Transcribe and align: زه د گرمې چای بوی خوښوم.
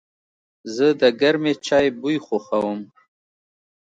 زه 0.75 0.87
د 1.01 1.03
گرمې 1.21 1.53
چای 1.65 1.87
بوی 1.99 2.17
خوښوم. 2.25 2.79